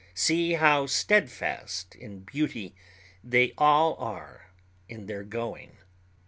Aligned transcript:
See 0.15 0.53
how 0.53 0.87
steadfast 0.87 1.93
in 1.93 2.21
beauty 2.21 2.73
they 3.23 3.53
all 3.55 3.93
are 3.99 4.47
in 4.89 5.05
their 5.05 5.23
going. 5.23 5.77